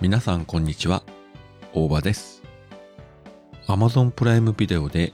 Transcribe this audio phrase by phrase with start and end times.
[0.00, 1.02] 皆さんこんにちは、
[1.74, 2.42] 大場です。
[3.66, 5.12] Amazon プライムビデオで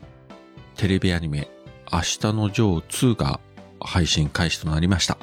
[0.76, 1.48] テレビアニメ
[1.92, 3.40] 明日のジョー2が
[3.80, 5.18] 配信開始となりました。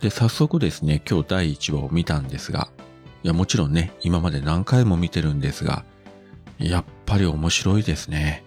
[0.00, 2.68] で、早速ですね、今日第1話を見たんですが、
[3.24, 5.84] いや、もちろんね、今まで何回も見てるんですが、
[6.60, 8.44] やっぱり面白いですね。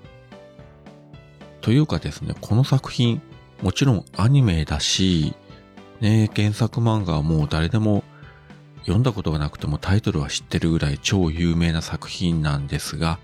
[1.59, 3.21] というかですね、この作品、
[3.61, 5.35] もちろんアニメだし、
[5.99, 8.04] ね、原作漫画はもう誰でも
[8.85, 13.19] 読んだことがなくてもタイトルは知ってるぐらい超有名な作品なんですが、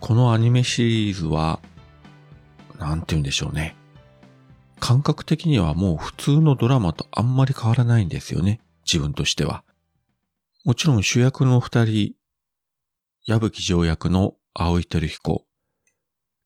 [0.00, 1.60] このアニメシリーズは、
[2.78, 3.74] なんて言うんでしょうね。
[4.78, 8.60] 感覚的にはもう普通のドラマとあんまり変わらないんですよね。
[8.84, 9.64] 自分としては。
[10.64, 12.12] もちろん主役の二人、
[13.24, 15.46] 矢吹城役の青井照彦、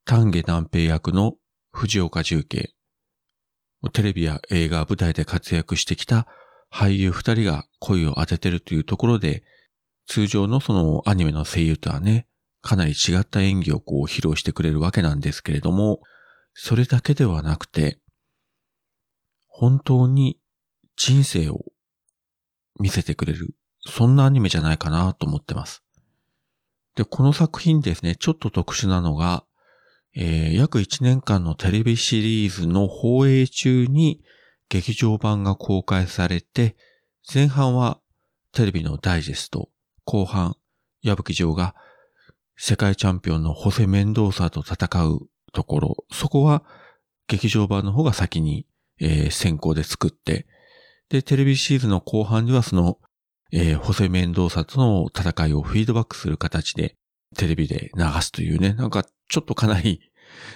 [0.04, 1.34] 丹下断平役の
[1.72, 2.74] 藤岡重慶、
[3.92, 6.28] テレビや映画、舞台で活躍してきた
[6.72, 9.42] 俳優二人が声を当ててるというところで、
[10.06, 12.26] 通常のそのアニメの声優とはね、
[12.62, 16.00] かなり違った演技をこう披露してくれるわけなんですけれども、
[16.54, 17.98] それだけではなくて、
[19.48, 20.38] 本当に
[20.96, 21.64] 人生を
[22.78, 23.54] 見せてくれる、
[23.86, 25.82] そんなアニメじゃないかなと思ってます。
[26.96, 29.44] で、この作品ですね、ちょっと特殊なのが、
[30.14, 34.20] えー、約1年間のテレビシリーズの放映中に
[34.70, 36.76] 劇場版が公開されて、
[37.32, 38.00] 前半は
[38.52, 39.68] テレビのダイジェスト、
[40.04, 40.56] 後半、
[41.02, 41.74] 矢吹城が
[42.56, 46.62] 世界チャンピオンのホセ・メンドーサと戦うところ、そこは
[47.26, 48.64] 劇場版の方が先に、
[49.00, 50.46] えー先行で作って、
[51.08, 52.98] で、テレビシリーズの後半にはその、
[53.50, 56.94] えーホセ・メンドーサとの戦いをフィードバックする形で
[57.36, 60.00] テレビで流すというね、なんかちょっとかなり、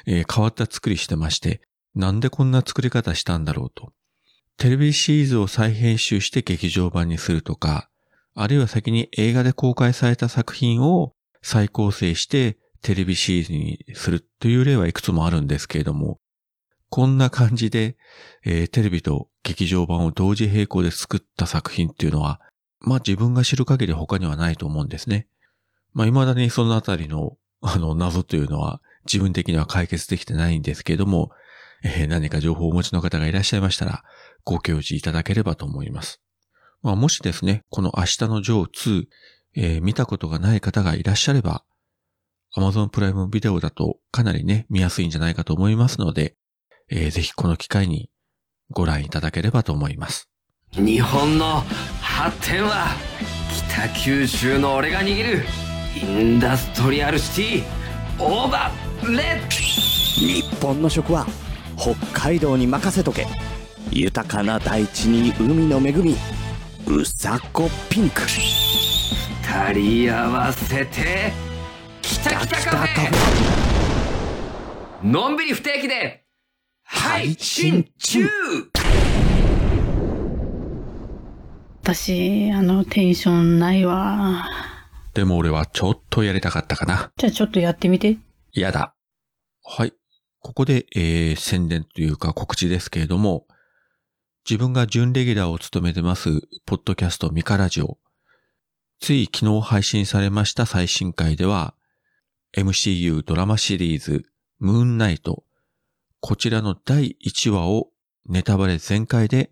[0.06, 1.62] えー変わった作りしてまして、
[1.96, 3.92] なんでこんな作り方したんだろうと。
[4.56, 7.88] テレビシリーズを再編集して劇場版にするとか、
[8.34, 11.12] あるいは先に映画で公開された作品を
[11.42, 16.18] 再構成してテレビシリーズにするという例はいくつもあるんですけれども、
[16.88, 17.96] こんな感じで、
[18.44, 22.40] えーテレビと劇場版を同時並行で作った作品っていうのは、
[22.80, 25.26] まあ自分が知る限り他にはないと思うんですね。
[25.92, 31.30] まあ未だにそのあたりの、あの謎というのは自分的には解決できてないんですけれども、
[31.84, 34.02] えー何か情報をお持ちの方がいらっしゃいましたら、
[34.44, 36.20] ご教示いただければと思います。
[36.82, 39.04] まあもしですね、この明日のジョー2、
[39.56, 41.64] えー見たことがない方がいらっしゃれば、
[42.56, 46.34] Amazon プライムビデオだとかなりね、見やすいんじゃないかと思いますので、
[46.90, 48.10] えーぜひこの機会に
[48.70, 50.28] ご覧いただければと思います。
[50.72, 51.62] 日本の
[52.00, 52.86] 発展は
[53.68, 55.44] 北九州の俺が握る
[56.02, 57.64] インダストリアルシティ
[58.18, 61.26] オーバーレッ日本の食は
[61.76, 63.26] 北海道に任せとけ
[63.90, 66.16] 豊かな大地に海の恵み
[66.86, 69.72] うさこピンク二
[70.06, 71.32] 人合わせて
[72.02, 76.24] 北北カフェのんびり不定期で
[76.82, 78.28] 配信中
[81.84, 84.48] 私、あの、テンションないわ。
[85.12, 87.12] でも俺はちょっとやりたかったかな。
[87.18, 88.16] じゃあちょっとやってみて。
[88.54, 88.94] やだ。
[89.62, 89.92] はい。
[90.44, 93.46] ここで、えー宣伝というか告知ですけれども、
[94.48, 97.96] 自分が準レギュラーを務めてます、ポッドキャストミカラジオ。
[99.00, 101.74] つい昨日配信されました最新回では、
[102.54, 104.26] MCU ドラマシリーズ、
[104.58, 105.44] ムーンナイト。
[106.20, 107.88] こちらの第1話を
[108.26, 109.48] ネタバレ全開で、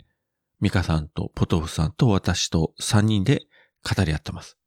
[0.61, 3.47] ミカさんとポトフさんと私と3人で
[3.83, 4.59] 語り合ってます。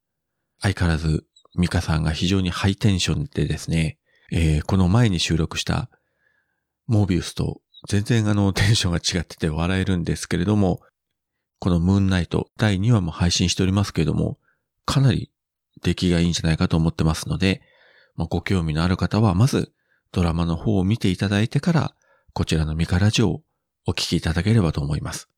[0.60, 1.24] 相変わらず、
[1.56, 4.00] ミカさんが非常にハイテンションでですね、
[4.32, 5.92] えーこの前に収録した
[6.88, 10.82] モービウスと全然あのテンションが違ってて笑えるんですけれども、
[11.60, 14.38] このムーンナイト第2話も配信しておりますけれども、
[14.86, 15.32] かなり
[15.82, 17.62] 出来がいいんじゃないかと思ってますので、
[18.16, 19.74] まあ、ご興味のある方はまず
[20.12, 21.96] ドラマの方を見ていただいてから、
[22.34, 23.42] こちらのミカラジオを
[23.88, 25.30] お聞きいただければと思います。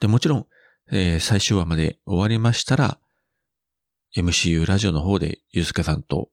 [0.00, 0.46] で、もちろん、
[0.90, 2.98] えー最終話まで終わりましたら、
[4.16, 6.28] MCU ラジオの方でゆうすけさんと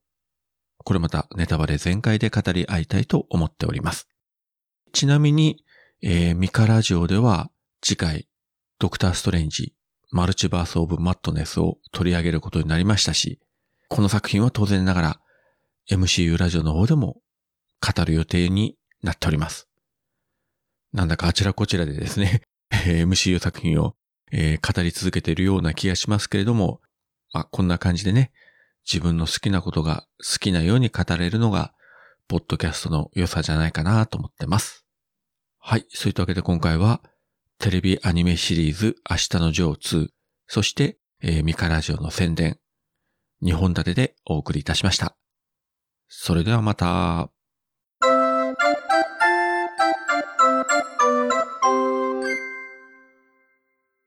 [0.83, 4.08] これまたネタバレ全開で語り合いたいと思っております。
[4.91, 5.63] ちなみに、
[6.01, 7.51] えーミカラジオでは
[7.81, 8.27] 次回、
[8.79, 9.73] ドクターストレンジ、
[10.11, 13.39] マルチバースオブマットネスを取り上げることになりましたし、
[13.87, 15.19] この作品は当然ながら
[15.91, 17.17] MCU ラジオの方でも
[17.81, 19.67] 語る予定になっております。
[20.93, 22.41] なんだかあちらこちらでですね、
[22.71, 23.95] え MCU 作品を、
[24.31, 26.81] えー語り続けているような気がしますけれども、
[27.31, 28.31] まあ、こんな感じでね、
[28.91, 31.73] 自分の好きなことが好きなように語れるのが、
[32.29, 34.85] ポッドキャストの良さじゃないかなと思ってます。
[35.57, 35.85] はい。
[35.89, 37.01] そういったわけで今回は、
[37.57, 40.07] テレビアニメシリーズ明日のジョー2、
[40.47, 42.57] そしてえー、ミカラジオの宣伝、
[43.43, 45.17] 2本立てでお送りいたしました。
[46.07, 47.29] それではまた。